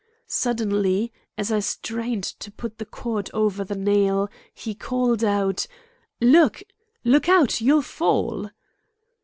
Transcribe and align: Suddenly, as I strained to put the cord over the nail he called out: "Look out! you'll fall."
Suddenly, 0.25 1.13
as 1.37 1.51
I 1.51 1.59
strained 1.59 2.23
to 2.23 2.51
put 2.51 2.79
the 2.79 2.87
cord 2.87 3.29
over 3.35 3.63
the 3.63 3.75
nail 3.75 4.29
he 4.51 4.73
called 4.73 5.23
out: 5.23 5.67
"Look 6.19 6.63
out! 7.29 7.61
you'll 7.61 7.83
fall." 7.83 8.49